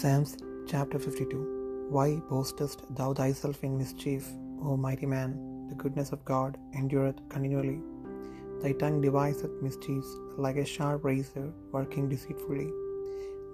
[0.00, 0.32] Psalms
[0.70, 1.38] chapter 52
[1.94, 4.26] Why boastest thou thyself in mischief,
[4.66, 5.30] O mighty man?
[5.68, 7.80] The goodness of God endureth continually.
[8.60, 10.10] Thy tongue deviseth mischiefs
[10.44, 12.68] like a sharp razor, working deceitfully.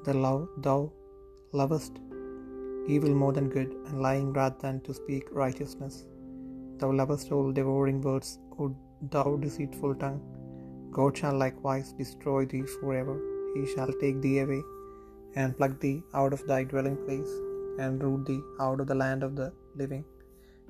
[0.08, 0.92] The love thou
[1.62, 1.94] lovest
[2.94, 5.96] evil more than good, and lying rather than to speak righteousness.
[6.76, 8.76] Thou lovest all devouring words, O
[9.16, 10.22] thou deceitful tongue.
[11.00, 13.18] God shall likewise destroy thee forever.
[13.56, 14.62] He shall take thee away,
[15.36, 17.32] and pluck thee out of thy dwelling place,
[17.82, 19.48] and root thee out of the land of the
[19.82, 20.04] living.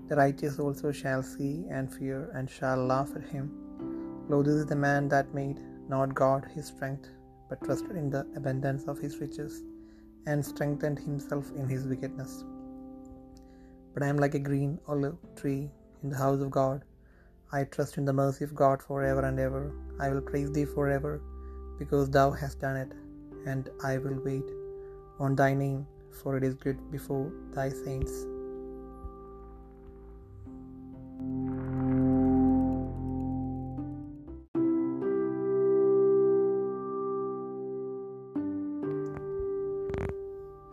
[0.08, 3.46] The righteous also shall see and fear, and shall laugh at him.
[4.30, 5.60] Lo, this is the man that made
[5.92, 7.06] not God his strength,
[7.48, 9.54] but trusted in the abundance of his riches,
[10.26, 12.32] and strengthened himself in his wickedness.
[13.92, 15.62] But I am like a green olive tree
[16.02, 16.78] in the house of God.
[17.56, 19.64] I trust in the mercy of God for ever and ever.
[20.04, 21.14] I will praise thee forever,
[21.78, 22.92] because thou hast done it,
[23.52, 24.48] and I will wait
[25.22, 25.82] on thy name,
[26.22, 28.10] for it is good before thy saints.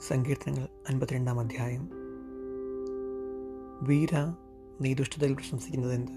[0.08, 1.90] സങ്കീർത്തനങ്ങൾ അൻപത്തിരണ്ടാം അധ്യായം.
[3.84, 4.36] വീര
[4.82, 6.12] നീ ദുഷ്ടതയിൽ പ്രശംസിക്കുന്നത് എന്ത്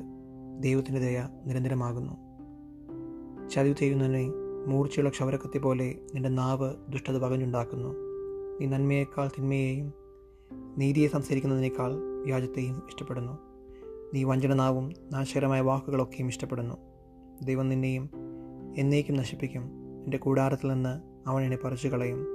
[0.63, 2.13] ദൈവത്തിന്റെ ദയ നിരന്തരമാകുന്നു.
[3.49, 4.31] ചതിവ് ചെയ്യുന്നതിനെ
[4.67, 8.14] മൂർച്ചയുള്ള ക്ഷവരക്കത്തി പോലെ നിന്റെ നാവ് ദുഷ്ടത പകഞ്ഞുണ്ടാക്കുന്നു.
[8.61, 9.93] നീ നന്മയേക്കാൾ തിന്മയെയും
[10.79, 11.93] നീതിയെ സംസാരിക്കുന്നതിനേക്കാൾ
[12.25, 13.39] വ്യാജത്തെയും ഇഷ്ടപ്പെടുന്നു.
[14.15, 16.77] നീ വഞ്ചനനാവും നാശകരമായ വാക്കുകളൊക്കെയും ഇഷ്ടപ്പെടുന്നു.
[17.43, 18.11] ദൈവം നിന്നെയും
[18.77, 19.63] എന്നേക്കും നശിപ്പിക്കും.
[20.05, 22.27] എന്റെ കൂടാരത്തിൽ നിന്ന് അവൻ എന്നെ പറിച്ചു കളയും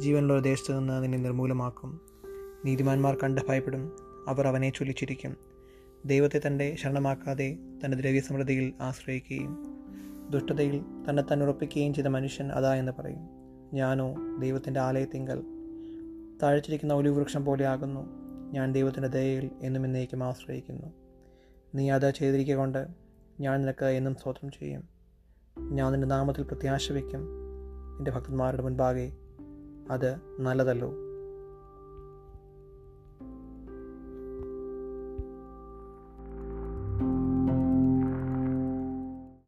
[0.00, 2.00] ജീവനുള്ള ദേശത്ത് നിന്ന് നിന്നെ നിർമൂലമാക്കും.
[2.64, 3.92] നീതിമാന്മാർ കണ്ട് ഭയപ്പെടും.
[4.28, 5.36] അവർ അവനെ ചൊല്ലിച്ചിരിക്കും.
[6.06, 9.76] ദൈവത്തെ തന്റെ ശരണമാക്കാതെ തന്റെ ദ്രവ്യസമൃദ്ധിയിൽ ആശ്രയിക്കുകയും
[10.30, 13.41] ദുഷ്ടതയിൽ തന്നെ തന്നെ ഉറപ്പിക്കുകയും ചെയ്ത മനുഷ്യൻ അതാ എന്ന് പറയും.
[13.74, 15.42] ഞാനോ ദൈവത്തിന്റെ ആലയത്തിങ്കൽ.
[16.42, 18.00] താഴ്ചിരിക്കുന്ന ഒലിവ് വൃക്ഷം പോലെ ആകുന്നു
[18.52, 20.86] ഞാൻ ദൈവത്തിന്റെ ദയയിൽ എന്നും എന്നേക്കും ആശ്രയിക്കുന്നു.
[21.74, 22.86] നീ അത് ചെയ്തിരിക്കുക കൊണ്ട്
[23.40, 24.88] ഞാൻ നിനക്ക് എന്നും സ്തോത്രം ചെയ്യും.
[25.58, 27.20] ഞാൻ നിന്റെ നാമത്തിൽ പ്രത്യാശ വയ്ക്കും.
[27.98, 29.12] എന്റെ ഭക്തന്മാരുടെ മുൻപാകെ
[29.90, 30.94] അത് നല്ലതല്ലോ.